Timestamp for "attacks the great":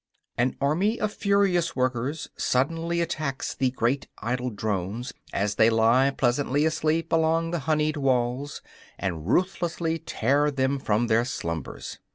3.01-4.07